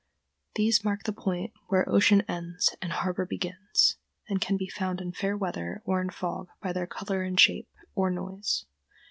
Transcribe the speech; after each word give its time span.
These 0.55 0.83
mark 0.83 1.03
the 1.03 1.13
point 1.13 1.53
where 1.67 1.87
ocean 1.87 2.21
ends 2.21 2.75
and 2.81 2.91
harbor 2.91 3.23
begins, 3.23 3.97
and 4.27 4.41
can 4.41 4.57
be 4.57 4.67
found 4.67 4.99
in 4.99 5.11
fair 5.11 5.37
weather 5.37 5.83
or 5.85 6.01
in 6.01 6.09
fog 6.09 6.47
by 6.59 6.73
their 6.73 6.87
color 6.87 7.21
and 7.21 7.39
shape, 7.39 7.69
or 7.93 8.09
noise. 8.09 8.65